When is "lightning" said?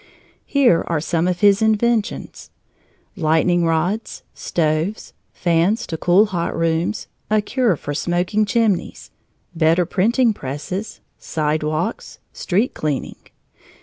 3.15-3.65